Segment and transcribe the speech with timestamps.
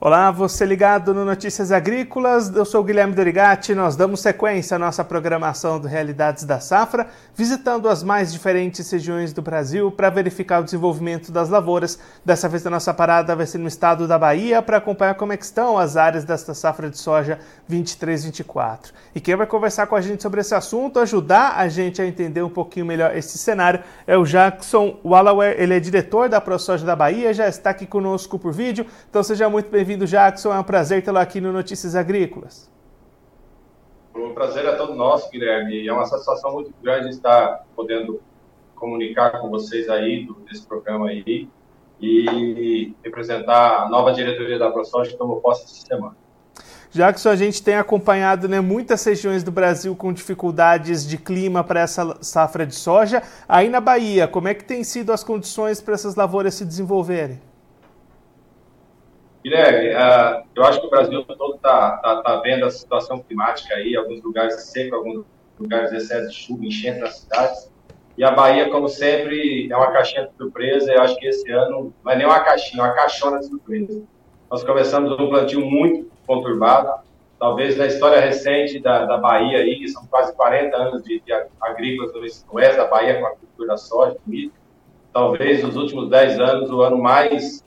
[0.00, 5.04] Olá, você ligado no Notícias Agrícolas, eu sou Guilherme Dorigati, nós damos sequência à nossa
[5.04, 10.64] programação do Realidades da Safra, visitando as mais diferentes regiões do Brasil para verificar o
[10.64, 11.98] desenvolvimento das lavouras.
[12.24, 15.34] Dessa vez a nossa parada vai ser no estado da Bahia para acompanhar como é
[15.36, 18.92] estão as áreas desta safra de soja 23-24.
[19.16, 22.42] E quem vai conversar com a gente sobre esse assunto, ajudar a gente a entender
[22.42, 26.94] um pouquinho melhor esse cenário, é o Jackson Wallaware, ele é diretor da ProSoja da
[26.94, 30.52] Bahia, já está aqui conosco por vídeo, então seja muito bem-vindo bem-vindo, Jackson.
[30.52, 32.70] É um prazer tê-lo aqui no Notícias Agrícolas.
[34.14, 35.82] O prazer é todo nosso, Guilherme.
[35.82, 38.20] E é uma satisfação muito grande estar podendo
[38.74, 41.48] comunicar com vocês aí desse programa aí
[41.98, 46.14] e representar a nova diretoria da ProSoja que tomou posse essa semana.
[46.90, 51.80] Jackson, a gente tem acompanhado né, muitas regiões do Brasil com dificuldades de clima para
[51.80, 53.22] essa safra de soja.
[53.48, 57.47] Aí na Bahia, como é que tem sido as condições para essas lavouras se desenvolverem?
[59.42, 63.74] Guilherme, uh, eu acho que o Brasil todo está tá, tá vendo a situação climática
[63.74, 65.24] aí, alguns lugares seco, alguns
[65.58, 67.70] lugares excesso de chuva, enchendo nas cidades.
[68.16, 70.92] E a Bahia, como sempre, é uma caixinha de surpresa.
[70.92, 74.02] Eu acho que esse ano não é nem uma caixinha, é uma caixona de surpresa.
[74.50, 77.00] Nós começamos um plantio muito conturbado,
[77.38, 82.12] talvez na história recente da, da Bahia, aí, são quase 40 anos de, de agrícolas
[82.12, 84.52] no oeste da Bahia com a cultura da soja, do milho.
[85.12, 87.64] Talvez nos últimos 10 anos, o ano mais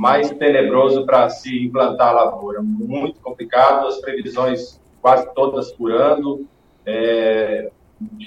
[0.00, 2.62] mais tenebroso para se implantar a lavoura.
[2.62, 6.48] Muito complicado, as previsões quase todas furando,
[6.86, 7.70] é,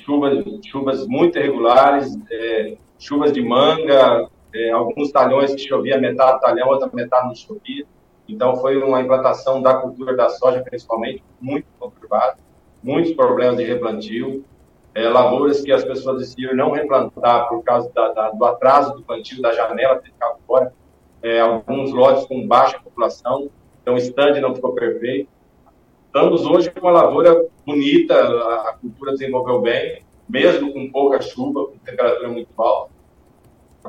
[0.06, 6.68] chuvas, chuvas muito irregulares, é, chuvas de manga, é, alguns talhões que chovia metade talhão,
[6.68, 7.88] outra metade não chovia.
[8.30, 12.38] Então foi uma implantação da cultura da soja, principalmente, muito conturbada,
[12.84, 14.46] muitos problemas de replantio,
[14.94, 19.02] é, lavouras que as pessoas decidiram não replantar por causa da, da, do atraso do
[19.02, 20.33] plantio, da janela ficado fora
[21.24, 23.50] é, alguns lotes com baixa população,
[23.82, 25.30] então o stand não ficou perfeito.
[26.08, 31.78] Estamos hoje com uma lavoura bonita, a cultura desenvolveu bem, mesmo com pouca chuva, com
[31.78, 32.92] temperatura muito alta,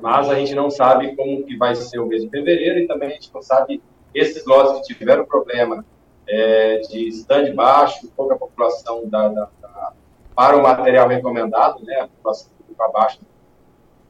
[0.01, 3.11] mas a gente não sabe como que vai ser o mês de fevereiro e também
[3.11, 3.83] a gente não sabe
[4.15, 5.85] esses lotes que tiveram problema
[6.27, 9.93] é, de stand baixo, pouca população da, da, da,
[10.35, 13.21] para o material recomendado, né, a população para baixo,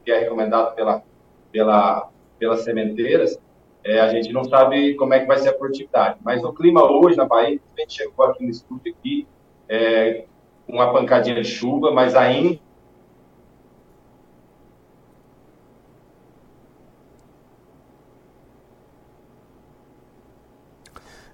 [0.04, 1.02] que é recomendado pela,
[1.50, 2.08] pela
[2.44, 3.40] pelas sementeiras,
[3.82, 6.18] é, a gente não sabe como é que vai ser a produtividade.
[6.22, 9.26] Mas o clima hoje na Bahia, a gente chegou aqui no estúdio aqui,
[9.66, 10.24] é,
[10.68, 12.60] uma pancadinha de chuva, mas ainda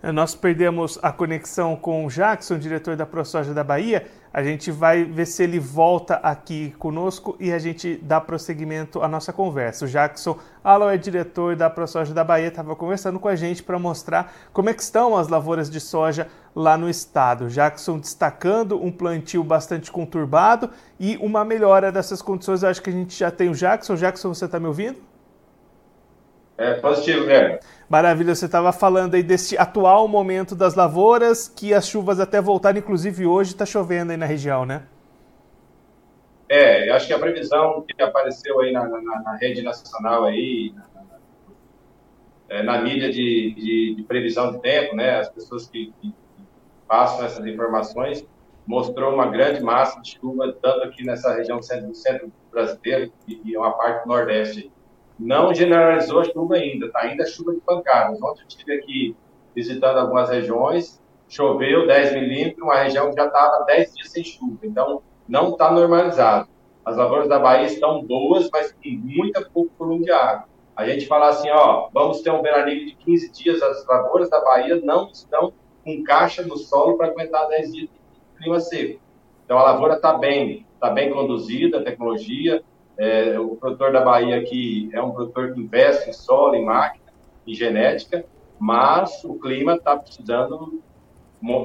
[0.02, 4.06] Nós perdemos a conexão com o Jackson, diretor da ProSoja da Bahia.
[4.32, 9.08] A gente vai ver se ele volta aqui conosco e a gente dá prosseguimento à
[9.08, 9.84] nossa conversa.
[9.84, 13.78] O Jackson Allo é diretor da ProSoja da Bahia, estava conversando com a gente para
[13.78, 17.48] mostrar como é que estão as lavouras de soja lá no estado.
[17.48, 22.62] Jackson destacando um plantio bastante conturbado e uma melhora dessas condições.
[22.62, 23.96] Eu acho que a gente já tem o Jackson.
[23.96, 25.09] Jackson, você está me ouvindo?
[26.60, 27.59] É positivo, né?
[27.88, 32.78] Maravilha, você estava falando aí desse atual momento das lavouras, que as chuvas até voltaram,
[32.78, 34.82] inclusive hoje está chovendo aí na região, né?
[36.50, 40.75] É, eu acho que a previsão que apareceu aí na, na, na rede nacional aí,
[40.75, 40.84] na,
[42.50, 46.15] é, na mídia de, de, de, previsão de tempo, né, as pessoas que, que,
[46.87, 48.27] passam essas informações,
[48.66, 53.71] mostrou uma grande massa de chuva, tanto aqui nessa região centro, centro brasileiro e uma
[53.72, 54.71] parte do nordeste
[55.20, 58.20] não generalizou a chuva ainda, está ainda chuva de pancadas.
[58.22, 59.16] Ontem eu estive aqui
[59.54, 64.59] visitando algumas regiões, choveu 10 milímetros, uma região que já estava 10 dias sem chuva,
[64.62, 66.48] então não está normalizado.
[66.84, 70.48] As lavouras da Bahia estão boas, mas com muita pouco volume de água.
[70.75, 74.41] A gente fala assim, ó, vamos ter um veraneio de 15 dias, as lavouras da
[74.41, 75.53] Bahia não estão
[75.84, 78.98] com caixa no solo para aguentar 10 dias de clima seco.
[79.44, 82.62] Então a lavoura está bem, está bem conduzida, a tecnologia,
[83.00, 87.10] é, o produtor da Bahia aqui é um produtor que investe em solo, em máquina,
[87.47, 88.26] em genética,
[88.58, 90.82] mas o clima está precisando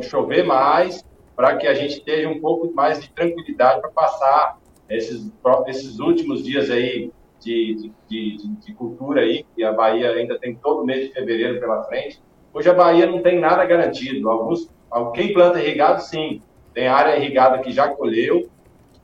[0.01, 1.03] chover mais
[1.35, 4.57] para que a gente tenha um pouco mais de tranquilidade para passar
[4.89, 5.29] esses,
[5.67, 7.11] esses últimos dias aí
[7.41, 11.59] de, de, de, de, cultura aí, que a Bahia ainda tem todo mês de fevereiro
[11.59, 12.21] pela frente.
[12.53, 14.29] Hoje a Bahia não tem nada garantido.
[14.29, 14.71] Alguns,
[15.13, 16.41] quem planta irrigado, sim.
[16.73, 18.49] Tem área irrigada que já colheu,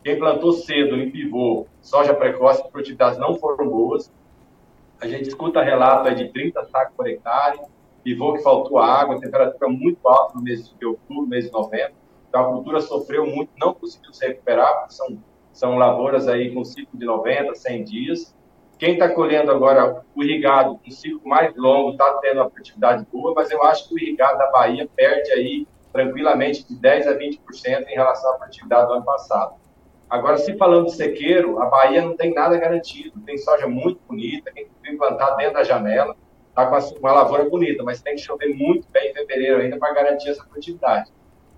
[0.02, 4.12] quem plantou cedo em pivô, soja precoce, as produtividades não foram boas.
[5.02, 7.60] A gente escuta relato de 30 sacos por hectare,
[8.04, 11.94] pivô que faltou água, temperatura muito alta no mês de outubro, mês de novembro.
[12.30, 15.18] Então a cultura sofreu muito, não conseguiu se recuperar, porque são,
[15.52, 18.36] são lavouras aí com ciclo de 90, 100 dias.
[18.78, 23.34] Quem está colhendo agora o irrigado, um ciclo mais longo, está tendo uma produtividade boa,
[23.36, 27.88] mas eu acho que o irrigado da Bahia perde aí tranquilamente de 10% a 20%
[27.88, 29.56] em relação à produtividade do ano passado.
[30.12, 33.18] Agora, se falando de sequeiro, a Bahia não tem nada garantido.
[33.22, 36.18] Tem soja muito bonita, tem que plantar dentro da janela,
[36.50, 39.94] está com uma lavoura bonita, mas tem que chover muito bem em fevereiro ainda para
[39.94, 41.10] garantir essa produtividade.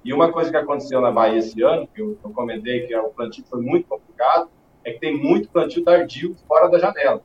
[0.05, 3.09] E uma coisa que aconteceu na Bahia esse ano, que eu, eu comentei que o
[3.09, 4.51] plantio foi muito complicado,
[4.85, 7.23] é que tem muito plantio tardio fora da janela.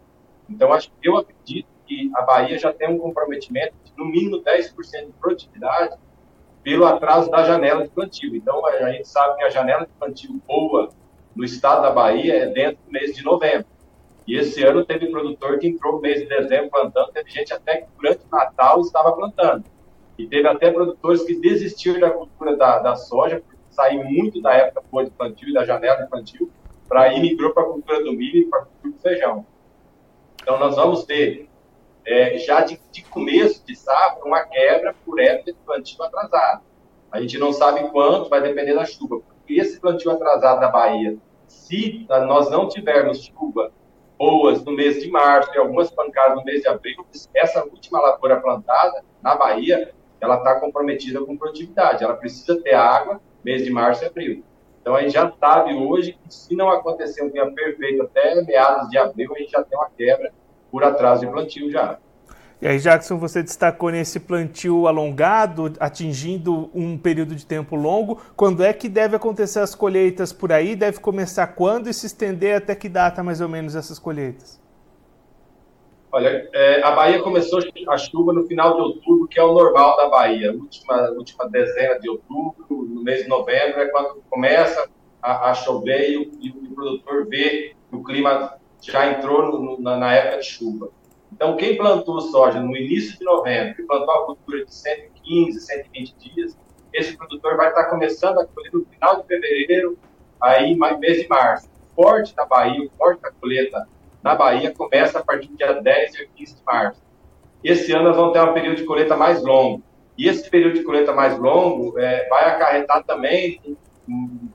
[0.49, 5.07] Então, acho, eu acredito que a Bahia já tem um comprometimento de no mínimo 10%
[5.07, 5.95] de produtividade
[6.63, 8.35] pelo atraso da janela de plantio.
[8.35, 10.89] Então, a gente sabe que a janela de plantio boa
[11.39, 13.65] no estado da Bahia é dentro do mês de novembro.
[14.27, 17.77] E esse ano teve produtor que entrou no mês de dezembro plantando, teve gente até
[17.77, 19.65] que durante o Natal estava plantando.
[20.19, 24.53] E teve até produtores que desistiram da cultura da, da soja, porque saiu muito da
[24.53, 26.51] época boa de plantio da janela de plantio,
[26.89, 29.47] para ir migrou para a cultura do milho e para a cultura do feijão.
[30.43, 31.49] Então, nós vamos ter,
[32.05, 36.63] é, já de, de, começo de safra, uma quebra por época de plantio atrasado.
[37.13, 39.21] A gente não sabe quanto, vai depender da chuva.
[39.21, 41.17] Porque esse plantio atrasado da Bahia,
[41.49, 43.73] se nós não tivermos chuva
[44.19, 48.41] boas no mês de março e algumas pancadas no mês de abril, essa última lavoura
[48.41, 52.05] plantada na Bahia, ela está comprometida com produtividade.
[52.05, 54.45] Ela precisa ter água mês de março e abril.
[54.81, 58.89] Então a gente já sabe hoje que se não acontecer um dia perfeito até meados
[58.89, 60.33] de abril, a gente já tem uma quebra
[60.71, 61.99] por atraso de plantio já.
[62.61, 68.21] E aí, Jackson, você destacou nesse plantio alongado, atingindo um período de tempo longo.
[68.35, 70.75] Quando é que deve acontecer as colheitas por aí?
[70.75, 74.61] Deve começar quando e se estender até que data mais ou menos essas colheitas?
[76.11, 79.97] Olha, é, a Bahia começou a chuva no final de outubro, que é o normal
[79.97, 80.53] da Bahia.
[80.53, 84.89] Última, última dezena de outubro, no mês de novembro, é quando começa
[85.23, 89.81] a, a chover e o, e o, produtor vê que o clima já entrou no,
[89.81, 90.91] na, na, época de chuva.
[91.33, 96.15] Então, quem plantou soja no início de novembro e plantou a cultura de 115, 120
[96.19, 96.59] dias,
[96.93, 99.99] esse produtor vai estar começando a colher no final de fevereiro,
[100.41, 101.69] aí mês de março.
[101.97, 103.87] O forte da Bahia, o da colheita
[104.23, 107.03] na Bahia começa a partir do dia 10 e 15 de março.
[107.63, 109.83] Esse ano nós vamos ter um período de colheita mais longo.
[110.17, 113.61] E esse período de colheita mais longo é, vai acarretar também,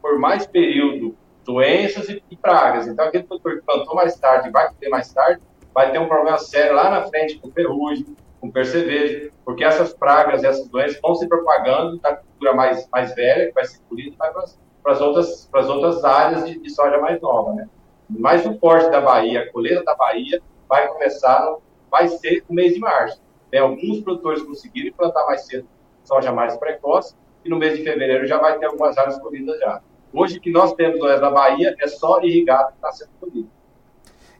[0.02, 1.16] por mais período,
[1.46, 2.88] doenças e, e pragas.
[2.88, 5.42] Então, aquele produtor que plantou mais tarde vai ter mais tarde,
[5.74, 10.44] vai ter um problema sério lá na frente com ferrugem, com percevejo, porque essas pragas,
[10.44, 14.32] essas doenças vão se propagando da cultura mais, mais velha, que vai ser colhida, vai
[14.32, 17.68] para as outras, outras áreas de, de soja mais nova, né?
[18.10, 21.56] Mas o corte da Bahia, a colheita da Bahia, vai começar,
[21.90, 23.22] vai ser no mês de março.
[23.50, 25.68] Tem alguns produtores conseguiram plantar mais cedo
[26.04, 29.82] soja mais precoce, e no mês de fevereiro já vai ter algumas áreas colhidas já.
[30.14, 33.10] Hoje, o que nós temos no oeste da Bahia é só irrigado que está sendo
[33.20, 33.50] colhido.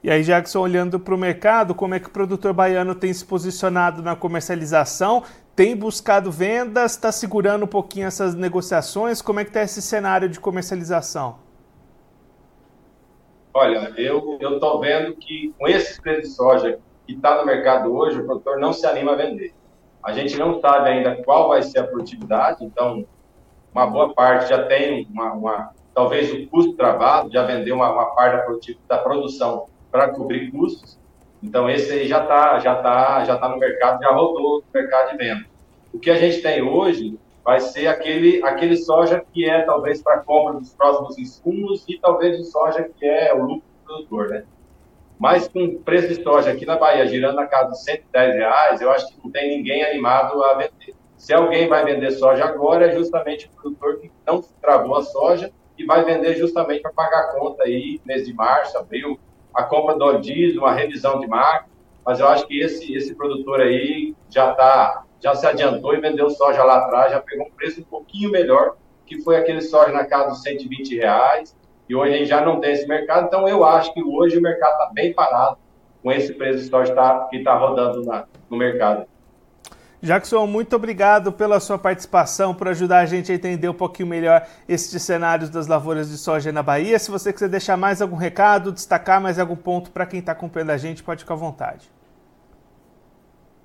[0.04, 3.24] E aí, Jackson, olhando para o mercado, como é que o produtor baiano tem se
[3.24, 5.24] posicionado na comercialização?
[5.56, 6.92] Tem buscado vendas?
[6.92, 9.22] Está segurando um pouquinho essas negociações?
[9.22, 11.38] Como é que está esse cenário de comercialização?
[13.54, 18.20] Olha, eu estou vendo que com esse preço de soja que está no mercado hoje,
[18.20, 19.54] o produtor não se anima a vender.
[20.04, 23.06] A gente não sabe ainda qual vai ser a produtividade, então
[23.74, 28.08] uma boa parte já tem uma, uma talvez o custo travado, já vendeu uma, uma
[28.14, 30.98] parte da, da produção para cobrir custos.
[31.42, 35.12] Então esse aí já está já tá, já tá no mercado, já rodou no mercado
[35.12, 35.46] de venda.
[35.94, 40.22] O que a gente tem hoje vai ser aquele, aquele soja que é talvez para
[40.22, 44.44] compra dos próximos insumos e talvez o soja que é o lucro do produtor, né?
[45.20, 48.82] Mas com o preço de soja aqui na Bahia girando na casa de 110 reais,
[48.82, 50.96] eu acho que não tem ninguém animado a vender.
[51.18, 55.52] Se alguém vai vender soja agora, é justamente o produtor que não travou a soja
[55.78, 59.20] e vai vender justamente para pagar a conta aí, mês de março, abril,
[59.54, 61.68] a compra do diesel, uma revisão de marca.
[62.06, 66.30] Mas eu acho que esse, esse produtor aí já está já se adiantou e vendeu
[66.30, 70.04] soja lá atrás, já pegou um preço um pouquinho melhor, que foi aquele soja na
[70.04, 71.56] casa dos 120 reais,
[71.88, 74.42] e hoje a gente já não tem esse mercado, então eu acho que hoje o
[74.42, 75.58] mercado está bem parado
[76.02, 79.06] com esse preço de soja tá, que está rodando na, no mercado.
[80.04, 84.46] Jackson, muito obrigado pela sua participação, por ajudar a gente a entender um pouquinho melhor
[84.68, 87.00] estes cenários das lavouras de soja na Bahia.
[87.00, 90.72] Se você quiser deixar mais algum recado, destacar mais algum ponto para quem está acompanhando
[90.72, 91.90] a gente, pode ficar à vontade.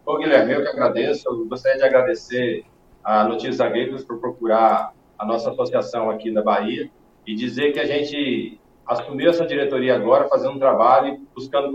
[0.06, 1.28] Ô, Guilherme, eu que agradeço.
[1.28, 2.64] Eu gostaria de agradecer
[3.02, 6.88] a Notícias Agrícolas por procurar a nossa associação aqui na Bahia
[7.26, 11.72] e dizer que a gente assumiu essa diretoria agora, fazendo um trabalho, buscando,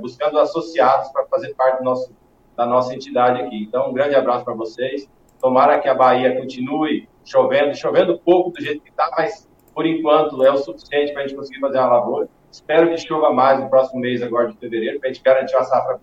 [0.00, 2.10] buscando associados para fazer parte do nosso,
[2.56, 3.62] da nossa entidade aqui.
[3.62, 5.08] Então, um grande abraço para vocês.
[5.40, 10.42] Tomara que a Bahia continue chovendo, chovendo pouco do jeito que está, mas por enquanto
[10.44, 12.28] é o suficiente para a gente conseguir fazer uma lavoura.
[12.50, 15.64] Espero que chova mais no próximo mês, agora de fevereiro, para a gente garantir uma
[15.64, 16.00] safra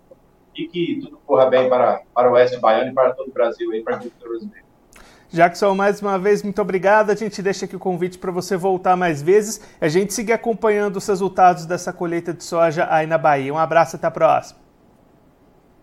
[0.55, 3.73] e que tudo corra bem para, para o Oeste Baiano e para todo o Brasil,
[3.73, 4.63] e para a agricultura brasileira.
[5.29, 7.09] Jackson, mais uma vez, muito obrigado.
[7.09, 10.97] A gente deixa aqui o convite para você voltar mais vezes a gente seguir acompanhando
[10.97, 13.51] os resultados dessa colheita de soja aí na Bahia.
[13.51, 14.62] Um abraço, até a próxima.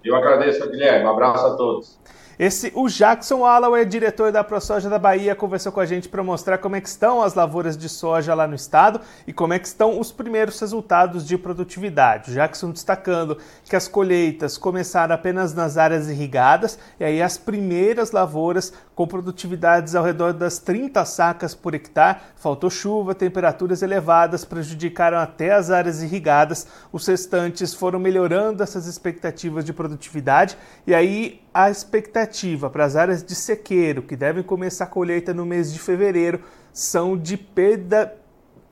[0.04, 1.04] Eu agradeço, Guilherme.
[1.06, 2.00] Um abraço a todos.
[2.40, 6.56] Esse, o Jackson Alloway, diretor da ProSoja da Bahia, conversou com a gente para mostrar
[6.56, 9.66] como é que estão as lavouras de soja lá no estado e como é que
[9.66, 12.30] estão os primeiros resultados de produtividade.
[12.30, 18.10] O Jackson destacando que as colheitas começaram apenas nas áreas irrigadas e aí as primeiras
[18.10, 22.20] lavouras com produtividades ao redor das 30 sacas por hectare.
[22.36, 26.66] Faltou chuva, temperaturas elevadas prejudicaram até as áreas irrigadas.
[26.90, 30.56] Os restantes foram melhorando essas expectativas de produtividade
[30.86, 32.29] e aí a expectativa
[32.70, 36.40] para as áreas de sequeiro, que devem começar a colheita no mês de fevereiro,
[36.72, 38.16] são de perda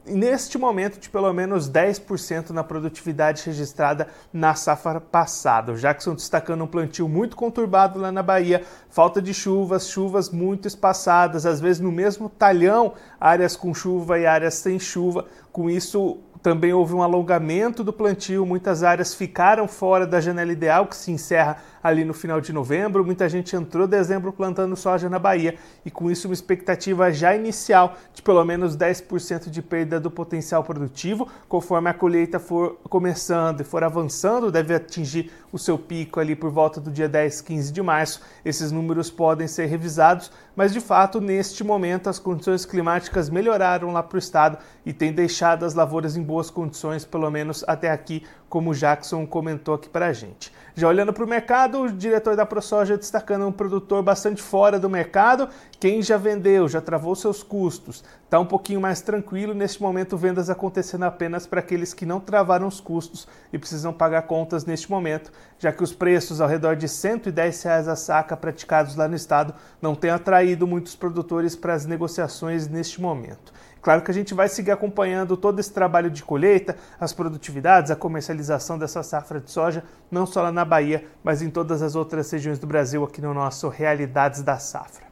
[0.08, 5.72] neste momento de pelo menos 10% na produtividade registrada na safra passada.
[5.72, 10.66] O Jackson destacando um plantio muito conturbado lá na Bahia, falta de chuvas, chuvas muito
[10.66, 15.26] espaçadas, às vezes no mesmo talhão, áreas com chuva e áreas sem chuva.
[15.52, 20.86] Com isso, também houve um alongamento do plantio, muitas áreas ficaram fora da janela ideal,
[20.86, 23.04] que se encerra ali no final de novembro.
[23.04, 27.96] Muita gente entrou dezembro plantando soja na Bahia e com isso uma expectativa já inicial
[28.14, 31.28] de pelo menos 10% de perda do potencial produtivo.
[31.48, 36.50] Conforme a colheita for começando e for avançando, deve atingir o seu pico ali por
[36.50, 38.20] volta do dia 10, 15 de março.
[38.44, 44.02] Esses números podem ser revisados, mas de fato, neste momento, as condições climáticas melhoraram lá
[44.02, 48.24] para o estado e tem deixado as lavouras em boas condições, pelo menos até aqui,
[48.48, 50.52] como o Jackson comentou aqui para a gente.
[50.74, 54.88] Já olhando para o mercado, o diretor da ProSoja destacando um produtor bastante fora do
[54.88, 55.48] mercado.
[55.80, 59.54] Quem já vendeu, já travou seus custos, está um pouquinho mais tranquilo.
[59.54, 64.22] Neste momento, vendas acontecendo apenas para aqueles que não travaram os custos e precisam pagar
[64.22, 68.94] contas neste momento, já que os preços ao redor de 110 reais a saca praticados
[68.94, 73.52] lá no estado não têm atraído muitos produtores para as negociações neste momento.
[73.88, 77.96] Claro que a gente vai seguir acompanhando todo esse trabalho de colheita, as produtividades, a
[77.96, 82.30] comercialização dessa safra de soja, não só lá na Bahia, mas em todas as outras
[82.30, 85.06] regiões do Brasil, aqui no nosso Realidades da Safra.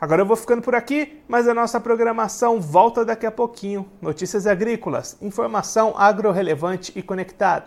[0.00, 3.90] Agora eu vou ficando por aqui, mas a nossa programação volta daqui a pouquinho.
[4.00, 7.66] Notícias agrícolas, informação agro-relevante e conectada.